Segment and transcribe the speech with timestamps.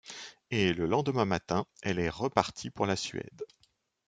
[0.49, 3.43] Et le lendemain matin, elle est repartie pour la Suède.